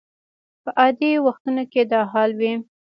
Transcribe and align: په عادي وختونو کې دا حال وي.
په 0.63 0.69
عادي 0.79 1.11
وختونو 1.25 1.63
کې 1.71 1.81
دا 1.91 2.01
حال 2.11 2.31
وي. 2.39 2.53